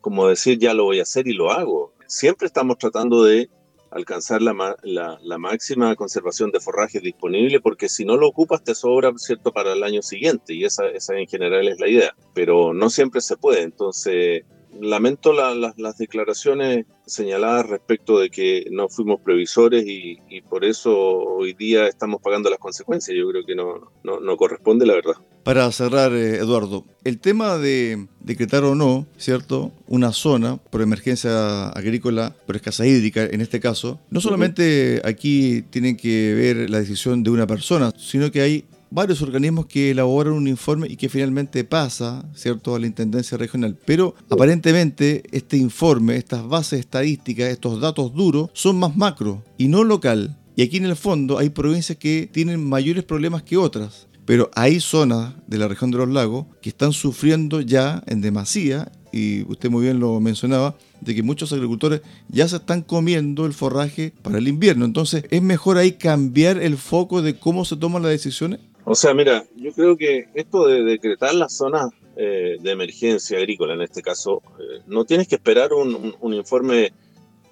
como 0.00 0.28
decir 0.28 0.58
ya 0.58 0.74
lo 0.74 0.84
voy 0.84 0.98
a 0.98 1.02
hacer 1.02 1.28
y 1.28 1.32
lo 1.32 1.50
hago. 1.50 1.94
Siempre 2.06 2.46
estamos 2.46 2.76
tratando 2.78 3.24
de 3.24 3.48
alcanzar 3.90 4.40
la, 4.42 4.76
la, 4.82 5.38
máxima 5.38 5.94
conservación 5.96 6.50
de 6.50 6.60
forraje 6.60 7.00
disponible, 7.00 7.60
porque 7.60 7.88
si 7.88 8.04
no 8.04 8.16
lo 8.16 8.28
ocupas 8.28 8.62
te 8.62 8.74
sobra, 8.74 9.12
¿cierto?, 9.16 9.52
para 9.52 9.72
el 9.72 9.82
año 9.82 10.00
siguiente, 10.02 10.54
y 10.54 10.64
esa, 10.64 10.86
esa 10.88 11.16
en 11.16 11.26
general 11.26 11.66
es 11.68 11.80
la 11.80 11.88
idea, 11.88 12.14
pero 12.32 12.72
no 12.72 12.88
siempre 12.88 13.20
se 13.20 13.36
puede, 13.36 13.62
entonces 13.62 14.44
lamento 14.80 15.32
las 15.32 15.98
declaraciones 15.98 16.86
señaladas 17.06 17.68
respecto 17.68 18.18
de 18.18 18.30
que 18.30 18.66
no 18.70 18.88
fuimos 18.88 19.20
previsores 19.20 19.84
y, 19.86 20.18
por 20.48 20.64
eso 20.64 20.96
hoy 20.96 21.52
día 21.54 21.86
estamos 21.86 22.20
pagando 22.22 22.50
las 22.50 22.58
consecuencias. 22.58 23.16
Yo 23.16 23.28
creo 23.28 23.44
que 23.44 23.54
no, 23.54 23.92
no, 24.02 24.36
corresponde 24.36 24.86
la 24.86 24.94
verdad. 24.94 25.14
Para 25.44 25.70
cerrar, 25.72 26.12
eh, 26.12 26.36
Eduardo, 26.36 26.84
el 27.04 27.18
tema 27.18 27.58
de 27.58 28.06
decretar 28.20 28.64
o 28.64 28.74
no, 28.74 29.06
¿cierto? 29.16 29.72
Una 29.86 30.12
zona 30.12 30.56
por 30.56 30.82
emergencia 30.82 31.68
agrícola, 31.68 32.34
por 32.46 32.56
escasa 32.56 32.86
hídrica 32.86 33.24
en 33.24 33.40
este 33.40 33.60
caso, 33.60 34.00
no 34.10 34.20
solamente 34.20 35.00
aquí 35.04 35.62
tiene 35.70 35.96
que 35.96 36.34
ver 36.34 36.70
la 36.70 36.78
decisión 36.78 37.22
de 37.22 37.30
una 37.30 37.46
persona, 37.46 37.92
sino 37.96 38.30
que 38.30 38.42
hay 38.42 38.64
varios 38.90 39.22
organismos 39.22 39.66
que 39.66 39.90
elaboran 39.90 40.34
un 40.34 40.48
informe 40.48 40.88
y 40.88 40.96
que 40.96 41.08
finalmente 41.08 41.64
pasa, 41.64 42.28
¿cierto?, 42.34 42.74
a 42.74 42.78
la 42.78 42.86
Intendencia 42.86 43.38
Regional. 43.38 43.78
Pero 43.84 44.14
aparentemente 44.28 45.22
este 45.30 45.56
informe, 45.56 46.16
estas 46.16 46.46
bases 46.46 46.80
estadísticas, 46.80 47.48
estos 47.48 47.80
datos 47.80 48.14
duros, 48.14 48.50
son 48.52 48.78
más 48.78 48.96
macro 48.96 49.42
y 49.56 49.68
no 49.68 49.84
local. 49.84 50.36
Y 50.56 50.62
aquí 50.62 50.76
en 50.76 50.86
el 50.86 50.96
fondo 50.96 51.38
hay 51.38 51.50
provincias 51.50 51.98
que 51.98 52.28
tienen 52.30 52.62
mayores 52.62 53.04
problemas 53.04 53.42
que 53.42 53.56
otras. 53.56 54.08
Pero 54.26 54.50
hay 54.54 54.80
zonas 54.80 55.34
de 55.46 55.58
la 55.58 55.66
región 55.66 55.90
de 55.90 55.98
los 55.98 56.08
lagos 56.08 56.46
que 56.60 56.68
están 56.68 56.92
sufriendo 56.92 57.60
ya 57.60 58.02
en 58.06 58.20
demasía, 58.20 58.92
y 59.12 59.42
usted 59.50 59.70
muy 59.70 59.82
bien 59.84 59.98
lo 59.98 60.20
mencionaba, 60.20 60.76
de 61.00 61.14
que 61.14 61.22
muchos 61.22 61.52
agricultores 61.52 62.02
ya 62.28 62.46
se 62.46 62.56
están 62.56 62.82
comiendo 62.82 63.44
el 63.46 63.54
forraje 63.54 64.12
para 64.22 64.38
el 64.38 64.46
invierno. 64.46 64.84
Entonces, 64.84 65.24
¿es 65.30 65.42
mejor 65.42 65.78
ahí 65.78 65.92
cambiar 65.92 66.58
el 66.58 66.76
foco 66.76 67.22
de 67.22 67.38
cómo 67.38 67.64
se 67.64 67.76
toman 67.76 68.02
las 68.02 68.12
decisiones? 68.12 68.60
O 68.84 68.94
sea, 68.94 69.14
mira, 69.14 69.44
yo 69.56 69.72
creo 69.72 69.96
que 69.96 70.28
esto 70.34 70.66
de 70.66 70.82
decretar 70.82 71.34
las 71.34 71.56
zonas 71.56 71.90
eh, 72.16 72.56
de 72.60 72.70
emergencia 72.70 73.38
agrícola, 73.38 73.74
en 73.74 73.82
este 73.82 74.02
caso, 74.02 74.42
eh, 74.58 74.82
no 74.86 75.04
tienes 75.04 75.28
que 75.28 75.36
esperar 75.36 75.72
un, 75.72 76.34
informe, 76.34 76.92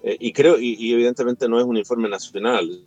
eh, 0.03 0.17
y 0.19 0.33
creo, 0.33 0.59
y, 0.59 0.93
evidentemente 0.93 1.47
no 1.47 1.59
es 1.59 1.65
un 1.65 1.77
informe 1.77 2.09
nacional, 2.09 2.83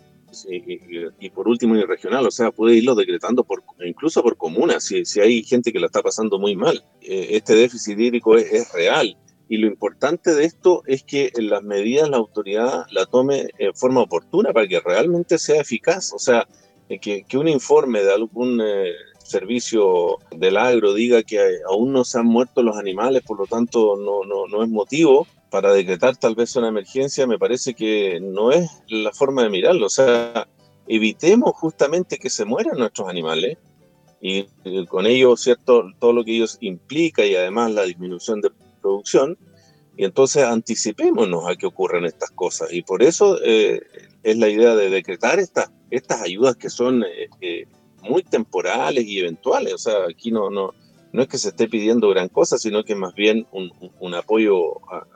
y, 0.49 1.31
por 1.31 1.47
último 1.47 1.75
ni 1.75 1.83
regional, 1.83 2.27
o 2.27 2.31
sea, 2.31 2.51
puede 2.51 2.77
irlo 2.77 2.95
decretando 2.95 3.45
por, 3.45 3.63
incluso 3.85 4.23
por 4.23 4.37
comunas, 4.37 4.85
si, 4.85 5.05
si 5.05 5.21
hay 5.21 5.43
gente 5.43 5.73
que 5.73 5.81
la 5.81 5.87
está 5.87 6.03
pasando 6.03 6.39
muy 6.39 6.57
mal. 6.57 6.83
este 7.01 7.55
déficit 7.55 7.99
hídrico 7.99 8.37
es, 8.37 8.51
es 8.53 8.73
real. 8.73 9.17
Y 9.49 9.59
lo 9.59 9.67
importante 9.67 10.35
de 10.35 10.45
esto 10.45 10.83
es 10.87 11.03
que 11.03 11.31
las 11.37 11.63
medidas 11.63 12.09
la 12.09 12.17
autoridad 12.17 12.87
la 12.91 13.05
tome 13.05 13.51
en 13.59 13.75
forma 13.75 14.01
oportuna 14.01 14.53
para 14.55 14.67
que 14.67 14.81
realmente 14.81 15.37
sea 15.37 15.61
eficaz. 15.61 16.13
O 16.15 16.19
sea, 16.19 16.49
que, 16.99 17.25
un 17.37 17.49
informe 17.49 18.03
de 18.03 18.13
algún 18.13 18.61
eh, 18.61 18.93
servicio 19.25 20.19
del 20.31 20.57
agro 20.57 20.95
diga 20.95 21.23
que 21.23 21.41
aún 21.69 21.93
no 21.93 22.05
se 22.05 22.19
han 22.19 22.27
muerto 22.27 22.63
los 22.63 22.77
animales, 22.77 23.23
por 23.23 23.39
lo 23.39 23.47
tanto 23.47 23.97
no, 23.97 24.25
no, 24.25 24.47
no 24.47 24.63
es 24.63 24.69
motivo 24.69 25.27
para 25.51 25.73
decretar 25.73 26.17
tal 26.17 26.35
vez 26.35 26.57
una 26.57 26.69
emergencia, 26.69 27.27
me 27.27 27.39
parece 27.39 27.75
que 27.75 28.19
no 28.21 28.53
es 28.53 28.71
la 28.89 29.13
forma 29.13 29.43
de 29.43 29.51
mirarlo. 29.51 29.87
O 29.87 29.91
sea, 29.91 30.49
evitemos 30.87 31.53
justamente 31.57 32.19
que 32.19 32.31
se 32.31 32.47
mueran 32.47 32.79
nuestros 32.79 33.09
animales 33.09 33.59
y 34.21 34.47
con 34.87 35.05
ello, 35.05 35.37
¿cierto? 35.37 35.85
Todo 35.99 36.13
lo 36.13 36.25
que 36.25 36.37
ellos 36.37 36.57
implica 36.61 37.27
y 37.27 37.35
además 37.35 37.73
la 37.73 37.83
disminución 37.83 38.41
de 38.41 38.51
producción. 38.81 39.37
Y 39.97 40.05
entonces 40.05 40.45
anticipémonos 40.45 41.47
a 41.47 41.55
que 41.57 41.67
ocurran 41.67 42.07
estas 42.07 42.31
cosas. 42.31 42.73
Y 42.73 42.83
por 42.83 43.03
eso 43.03 43.39
eh, 43.45 43.83
es 44.23 44.39
la 44.39 44.49
idea 44.49 44.75
de 44.75 44.89
decretar 44.89 45.39
estas 45.39 45.71
estas 45.93 46.23
ayudas 46.23 46.57
que 46.57 46.71
son 46.71 47.05
eh, 47.05 47.29
eh, 47.43 47.67
muy 48.03 48.23
temporales 48.23 49.05
y 49.05 49.21
eventuales. 49.21 49.75
O 49.75 49.79
sea, 49.79 50.07
aquí 50.09 50.31
no, 50.31 50.51
no, 50.51 50.73
no 51.13 51.23
es 51.23 51.29
que 51.29 51.39
se 51.39 51.51
esté 51.51 51.69
pidiendo 51.69 52.09
gran 52.09 52.29
cosa, 52.29 52.59
sino 52.59 52.83
que 52.83 52.95
más 52.95 53.15
bien 53.15 53.47
un, 53.53 53.71
un 54.01 54.15
apoyo 54.15 54.79
a, 54.91 55.07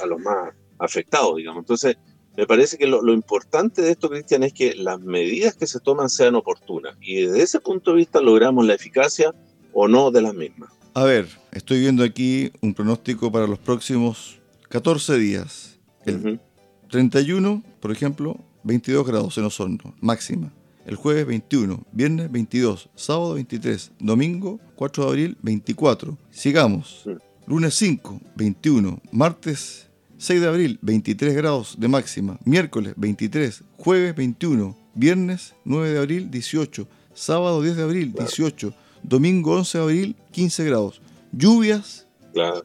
a, 0.00 0.06
los 0.06 0.20
más 0.20 0.54
afectados, 0.78 1.36
digamos. 1.36 1.62
Entonces, 1.62 1.96
me 2.36 2.46
parece 2.46 2.78
que 2.78 2.86
lo, 2.86 3.02
lo 3.02 3.12
importante 3.12 3.82
de 3.82 3.90
esto, 3.90 4.08
Cristian, 4.08 4.44
es 4.44 4.52
que 4.52 4.74
las 4.74 5.00
medidas 5.00 5.56
que 5.56 5.66
se 5.66 5.80
toman 5.80 6.08
sean 6.08 6.36
oportunas 6.36 6.96
y 7.00 7.22
desde 7.22 7.42
ese 7.42 7.60
punto 7.60 7.90
de 7.90 7.98
vista 7.98 8.20
logramos 8.20 8.64
la 8.64 8.74
eficacia 8.74 9.34
o 9.72 9.88
no 9.88 10.12
de 10.12 10.22
las 10.22 10.34
mismas. 10.34 10.70
A 10.94 11.04
ver, 11.04 11.26
estoy 11.52 11.80
viendo 11.80 12.04
aquí 12.04 12.52
un 12.60 12.72
pronóstico 12.72 13.32
para 13.32 13.48
los 13.48 13.58
próximos 13.58 14.38
14 14.68 15.18
días. 15.18 15.78
El 16.04 16.40
31, 16.88 17.62
por 17.80 17.90
ejemplo, 17.90 18.36
22 18.64 19.06
grados 19.06 19.38
en 19.38 19.44
Osorno, 19.44 19.94
máxima. 20.00 20.52
El 20.86 20.96
jueves 20.96 21.26
21, 21.26 21.84
viernes 21.92 22.32
22, 22.32 22.88
sábado 22.94 23.34
23, 23.34 23.92
domingo 23.98 24.58
4 24.76 25.04
de 25.04 25.08
abril 25.10 25.38
24. 25.42 26.18
Sigamos. 26.30 27.04
Lunes 27.46 27.74
5, 27.74 28.20
21, 28.36 29.00
martes 29.12 29.88
6 30.18 30.40
de 30.40 30.46
abril 30.46 30.78
23 30.82 31.34
grados 31.34 31.76
de 31.78 31.88
máxima, 31.88 32.38
miércoles 32.44 32.94
23, 32.96 33.64
jueves 33.78 34.14
21, 34.14 34.76
viernes 34.94 35.54
9 35.64 35.90
de 35.90 35.98
abril 35.98 36.30
18, 36.30 36.86
sábado 37.14 37.62
10 37.62 37.76
de 37.76 37.82
abril 37.82 38.12
18, 38.12 38.74
domingo 39.02 39.56
11 39.56 39.78
de 39.78 39.84
abril 39.84 40.16
15 40.32 40.64
grados. 40.64 41.02
Lluvias 41.32 42.06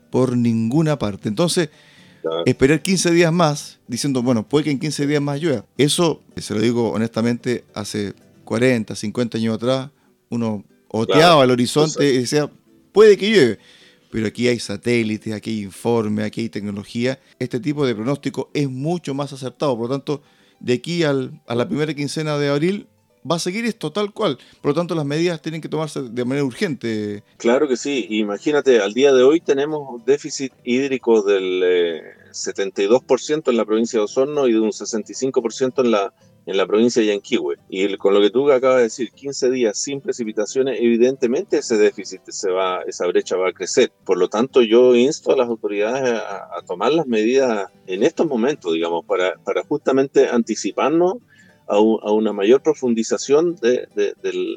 por 0.09 0.35
ninguna 0.35 0.99
parte. 0.99 1.29
Entonces, 1.29 1.69
esperar 2.46 2.82
15 2.82 3.12
días 3.12 3.32
más, 3.32 3.79
diciendo, 3.88 4.22
bueno, 4.22 4.48
puede 4.48 4.65
que 4.65 4.72
en 4.72 4.79
15 4.79 5.08
días 5.08 5.22
más 5.22 5.39
llueva. 5.39 5.65
Eso, 5.77 6.22
se 6.36 6.53
lo 6.53 6.60
digo 6.60 6.91
honestamente, 6.91 7.65
hace 7.74 8.13
40, 8.44 8.96
50 8.96 9.38
años 9.38 9.55
atrás, 9.55 9.89
uno 10.29 10.63
oteaba 10.88 11.44
el 11.44 11.51
horizonte 11.51 12.05
y 12.13 12.17
decía, 12.20 12.50
puede 12.91 13.17
que 13.17 13.29
llueve. 13.29 13.60
Pero 14.12 14.27
aquí 14.27 14.48
hay 14.48 14.60
satélites, 14.60 15.34
aquí 15.34 15.50
hay 15.50 15.63
informe, 15.63 16.24
aquí 16.24 16.41
hay 16.41 16.50
tecnología. 16.50 17.20
Este 17.38 17.60
tipo 17.60 17.86
de 17.86 17.94
pronóstico 17.94 18.50
es 18.53 18.70
mucho 18.70 19.13
más 19.13 19.34
acertado. 19.34 19.75
Por 19.77 19.89
lo 19.89 19.96
tanto, 19.96 20.22
de 20.62 20.74
aquí 20.74 21.03
al, 21.03 21.41
a 21.48 21.55
la 21.55 21.67
primera 21.67 21.94
quincena 21.94 22.38
de 22.38 22.48
abril 22.48 22.88
va 23.29 23.36
a 23.36 23.39
seguir 23.39 23.65
esto 23.65 23.91
tal 23.91 24.13
cual. 24.13 24.38
Por 24.62 24.72
lo 24.72 24.75
tanto, 24.75 24.96
las 24.96 25.05
medidas 25.05 25.41
tienen 25.41 25.62
que 25.62 25.70
tomarse 25.70 26.01
de 26.03 26.25
manera 26.25 26.46
urgente. 26.46 27.24
Claro 27.38 27.67
que 27.67 27.77
sí. 27.77 28.05
Imagínate, 28.10 28.79
al 28.79 28.94
día 28.94 29.13
de 29.13 29.24
hoy 29.24 29.41
tenemos 29.41 30.05
déficit 30.05 30.53
hídrico 30.63 31.22
del 31.24 32.03
72% 32.32 33.38
eh, 33.38 33.41
en 33.51 33.58
la 33.58 33.65
provincia 33.65 34.00
de 34.00 34.05
Osorno 34.05 34.48
y 34.48 34.53
de 34.53 34.60
un 34.60 34.72
65% 34.72 35.84
en 35.84 35.91
la, 35.91 36.13
en 36.46 36.58
la 36.58 36.67
provincia 36.67 37.01
de 37.01 37.08
Yanquihue. 37.08 37.58
Y 37.70 37.98
con 37.98 38.13
lo 38.13 38.22
que 38.22 38.29
tú 38.29 38.51
acabas 38.51 38.77
de 38.77 38.84
decir, 38.84 39.12
15 39.12 39.50
días 39.50 39.77
sin 39.77 40.01
precipitaciones, 40.01 40.79
evidentemente 40.79 41.58
ese 41.58 41.77
déficit 41.77 42.22
se 42.27 42.51
va, 42.51 42.82
esa 42.84 43.08
brecha 43.08 43.36
va 43.36 43.50
a 43.50 43.53
crecer. 43.53 43.91
Por 44.05 44.17
lo 44.17 44.29
tanto, 44.29 44.62
yo 44.62 44.96
insto 44.96 45.32
a 45.32 45.38
las 45.38 45.48
autoridades 45.48 46.22
a, 46.22 46.62
tomar 46.67 46.94
las 46.94 47.08
medidas 47.08 47.72
en 47.88 48.03
estos 48.03 48.27
momentos, 48.27 48.74
digamos, 48.74 49.05
para, 49.05 49.36
para 49.44 49.63
justamente 49.63 50.27
anticiparnos 50.27 51.15
a, 51.67 51.79
una 51.79 52.34
mayor 52.34 52.62
profundización 52.62 53.55
de, 53.55 53.88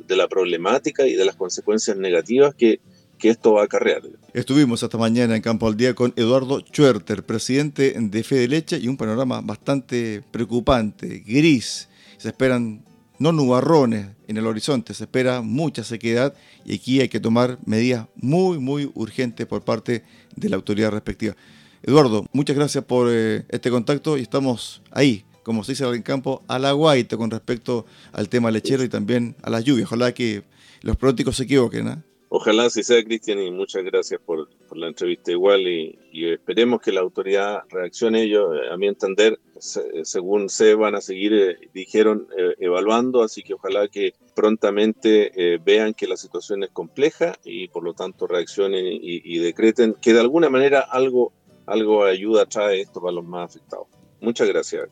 la 0.09 0.29
problemática 0.29 1.07
y 1.07 1.15
de 1.15 1.25
las 1.25 1.37
consecuencias 1.37 1.97
negativas 1.97 2.55
que, 2.55 2.81
esto 3.21 3.55
va 3.55 3.62
a 3.62 3.65
acarrear. 3.65 4.03
Estuvimos 4.33 4.85
hasta 4.85 4.97
mañana 4.97 5.35
en 5.35 5.43
Campo 5.43 5.67
al 5.67 5.77
Día 5.77 5.93
con 5.93 6.12
Eduardo 6.15 6.61
Chuerter, 6.61 7.25
presidente 7.25 7.93
de 7.99 8.23
Fede 8.23 8.47
Leche, 8.47 8.79
y 8.79 8.87
un 8.87 8.97
panorama 8.97 9.41
bastante 9.41 10.23
preocupante, 10.31 11.25
gris. 11.27 11.88
Se 12.17 12.29
esperan 12.29 12.85
no 13.19 13.33
nubarrones 13.33 14.07
en 14.29 14.37
el 14.37 14.47
horizonte, 14.47 14.95
se 14.95 15.05
espera 15.05 15.43
mucha 15.43 15.83
sequedad 15.83 16.33
y 16.65 16.77
aquí 16.77 17.00
hay 17.00 17.09
que 17.09 17.19
tomar 17.19 17.59
medidas 17.67 18.07
muy, 18.15 18.59
muy 18.59 18.91
urgentes 18.95 19.47
por 19.47 19.62
parte 19.62 20.05
de 20.37 20.49
la 20.49 20.55
autoridad 20.55 20.93
respectiva. 20.93 21.35
Eduardo, 21.83 22.25
muchas 22.33 22.55
gracias 22.55 22.85
por 22.85 23.09
eh, 23.11 23.45
este 23.49 23.71
contacto 23.71 24.17
y 24.17 24.23
estamos 24.23 24.83
ahí 24.93 25.25
como 25.49 25.64
se 25.64 25.73
dice 25.73 25.87
en 25.87 26.02
campo, 26.02 26.43
a 26.47 26.59
la 26.59 26.73
guaita 26.73 27.17
con 27.17 27.31
respecto 27.31 27.87
al 28.12 28.28
tema 28.28 28.50
lechero 28.50 28.85
y 28.85 28.90
también 28.90 29.35
a 29.40 29.49
las 29.49 29.64
lluvias. 29.64 29.87
Ojalá 29.87 30.12
que 30.12 30.43
los 30.83 30.99
pronósticos 30.99 31.38
se 31.38 31.45
equivoquen. 31.45 31.88
¿eh? 31.88 31.97
Ojalá 32.28 32.67
así 32.67 32.83
sea, 32.83 33.02
Cristian, 33.02 33.40
y 33.40 33.50
muchas 33.50 33.83
gracias 33.83 34.21
por, 34.21 34.50
la 34.76 34.88
entrevista 34.88 35.33
igual 35.33 35.67
y, 35.67 35.99
esperemos 36.12 36.83
que 36.83 36.93
la 36.93 37.00
autoridad 37.00 37.63
reaccione. 37.71 38.25
Ellos, 38.25 38.47
a 38.71 38.76
mi 38.76 38.89
entender, 38.89 39.41
según 39.58 40.50
se 40.50 40.75
van 40.75 40.95
a 40.95 41.00
seguir, 41.00 41.32
eh, 41.32 41.56
dijeron, 41.73 42.28
eh, 42.37 42.54
evaluando, 42.58 43.23
así 43.23 43.43
que 43.43 43.54
ojalá 43.54 43.89
que 43.89 44.13
prontamente 44.34 45.58
vean 45.65 45.95
que 45.95 46.06
la 46.06 46.19
situación 46.19 46.63
es 46.63 46.69
compleja 46.71 47.39
y 47.43 47.69
por 47.69 47.84
lo 47.84 47.95
tanto 47.95 48.26
reaccionen 48.26 48.84
y, 48.84 49.00
y 49.02 49.39
decreten 49.39 49.95
que 49.95 50.13
de 50.13 50.21
alguna 50.21 50.50
manera 50.50 50.80
algo, 50.80 51.32
algo 51.65 52.04
ayuda 52.04 52.45
trae 52.45 52.82
esto 52.82 53.00
para 53.00 53.15
los 53.15 53.25
más 53.25 53.49
afectados. 53.49 53.87
Muchas 54.21 54.49
gracias. 54.49 54.89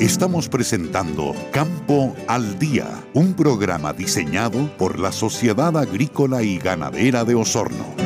Estamos 0.00 0.48
presentando 0.48 1.34
Campo 1.52 2.16
al 2.26 2.58
Día, 2.58 2.88
un 3.12 3.34
programa 3.34 3.92
diseñado 3.92 4.74
por 4.78 4.98
la 4.98 5.12
Sociedad 5.12 5.76
Agrícola 5.76 6.42
y 6.42 6.58
Ganadera 6.58 7.24
de 7.24 7.34
Osorno. 7.34 7.99